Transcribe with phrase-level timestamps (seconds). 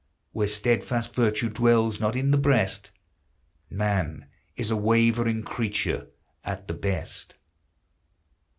[0.31, 2.89] Where steadfast virtue dwells not in the breast,
[3.69, 6.07] Man is a wavering creature
[6.43, 7.35] at the best